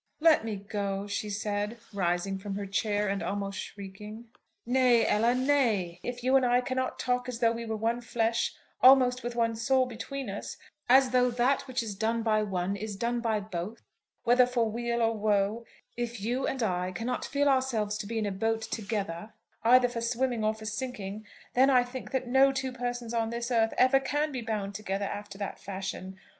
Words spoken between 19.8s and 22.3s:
for swimming or for sinking, then I think that